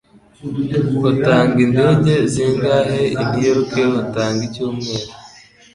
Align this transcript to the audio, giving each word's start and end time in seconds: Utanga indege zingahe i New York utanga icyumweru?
Utanga 1.11 1.57
indege 1.67 2.13
zingahe 2.31 2.99
i 3.21 3.23
New 3.29 3.43
York 3.49 3.71
utanga 4.03 4.41
icyumweru? 4.47 5.09